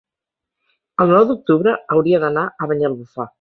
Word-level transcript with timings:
El 1.05 1.11
nou 1.15 1.27
d'octubre 1.31 1.75
hauria 1.97 2.23
d'anar 2.25 2.47
a 2.67 2.71
Banyalbufar. 2.73 3.29